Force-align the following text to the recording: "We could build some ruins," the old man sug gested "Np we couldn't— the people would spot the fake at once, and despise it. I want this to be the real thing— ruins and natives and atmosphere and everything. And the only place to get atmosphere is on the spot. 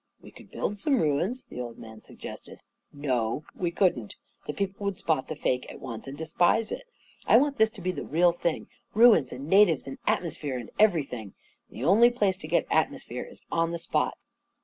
"We 0.23 0.31
could 0.31 0.49
build 0.49 0.79
some 0.79 0.99
ruins," 0.99 1.45
the 1.45 1.61
old 1.61 1.77
man 1.77 2.01
sug 2.01 2.17
gested 2.17 2.57
"Np 2.91 3.43
we 3.55 3.69
couldn't— 3.69 4.15
the 4.47 4.53
people 4.53 4.85
would 4.85 4.97
spot 4.97 5.27
the 5.27 5.35
fake 5.35 5.67
at 5.69 5.79
once, 5.79 6.07
and 6.07 6.17
despise 6.17 6.71
it. 6.71 6.85
I 7.27 7.37
want 7.37 7.59
this 7.59 7.69
to 7.69 7.81
be 7.81 7.91
the 7.91 8.03
real 8.03 8.31
thing— 8.31 8.67
ruins 8.95 9.31
and 9.31 9.47
natives 9.47 9.85
and 9.85 9.99
atmosphere 10.07 10.57
and 10.57 10.71
everything. 10.79 11.35
And 11.69 11.77
the 11.79 11.85
only 11.85 12.09
place 12.09 12.37
to 12.37 12.47
get 12.47 12.65
atmosphere 12.71 13.21
is 13.25 13.43
on 13.51 13.69
the 13.69 13.77
spot. 13.77 14.17